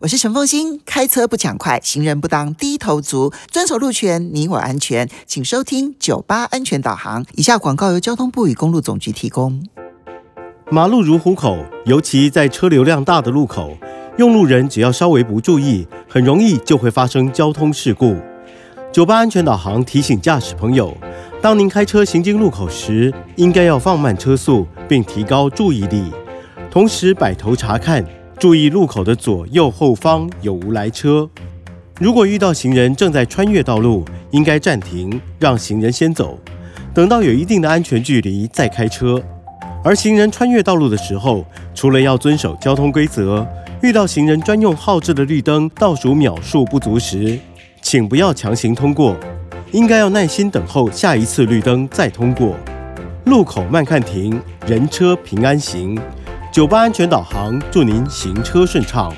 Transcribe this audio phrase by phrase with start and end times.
[0.00, 5.06] 我是陈凤欣，开车不抢快，行人不当低头族，遵守路权，你我安全。
[5.26, 7.22] 请收听九八安全导航。
[7.34, 9.62] 以下广告由交通部与公路总局提供。
[10.70, 13.76] 马路如虎口，尤其在车流量大的路口，
[14.16, 18.16] 用路人只要稍微不注意，很容易就会发生交通事故。
[18.90, 20.96] 九八安全导航提醒驾驶朋友，
[21.42, 26.10] 当您开车行经路口时，应该要放慢车速，并提高注意力，
[26.70, 28.02] 同时摆头查看，
[28.40, 31.28] 注意路口的左右后方有无来车。
[32.00, 36.38] 如果遇到行人正在穿越道路，应该暂停，让行人先走，
[36.94, 39.22] 等到有一定的安全距离再开车。
[39.84, 43.46] 而行人穿越道路的时候，除了要遵守交通规则，
[43.82, 47.38] 遇到行人专用号志的绿灯倒数秒数不足时，
[47.82, 49.14] 请不要强行通过，
[49.70, 52.56] 应该要耐心等候下一次绿灯再通过。
[53.26, 56.00] 路口慢看停，人车平安行。
[56.52, 59.14] 酒吧安全导航，祝您行车顺畅。